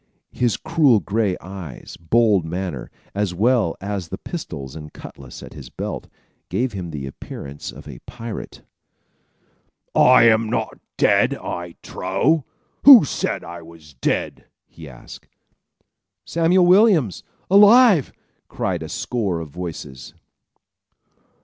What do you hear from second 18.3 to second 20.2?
cried a score of voices.